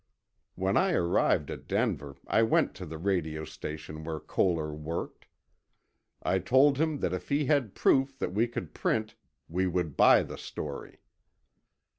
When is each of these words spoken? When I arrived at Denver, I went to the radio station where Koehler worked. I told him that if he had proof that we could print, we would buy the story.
When 0.55 0.77
I 0.77 0.93
arrived 0.93 1.51
at 1.51 1.67
Denver, 1.67 2.15
I 2.25 2.41
went 2.41 2.73
to 2.73 2.87
the 2.87 2.97
radio 2.97 3.45
station 3.45 4.03
where 4.03 4.19
Koehler 4.19 4.73
worked. 4.73 5.27
I 6.23 6.39
told 6.39 6.79
him 6.79 7.01
that 7.01 7.13
if 7.13 7.29
he 7.29 7.45
had 7.45 7.75
proof 7.75 8.17
that 8.17 8.33
we 8.33 8.47
could 8.47 8.73
print, 8.73 9.13
we 9.47 9.67
would 9.67 9.95
buy 9.95 10.23
the 10.23 10.39
story. 10.39 11.01